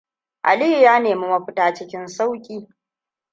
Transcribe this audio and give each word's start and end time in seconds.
Aliyu 0.43 0.81
ya 0.81 0.99
nemi 0.99 1.27
mafita 1.27 1.73
cikin 1.73 2.07
sauƙi. 2.07 2.67